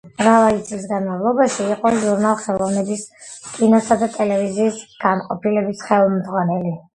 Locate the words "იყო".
1.75-1.91